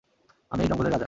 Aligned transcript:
আমি 0.51 0.61
এই 0.63 0.69
জঙ্গলের 0.69 0.87
রাজা! 0.87 0.99